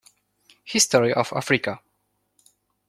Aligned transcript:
History 0.63 1.11
of 1.13 1.31
Africa. 1.31 1.79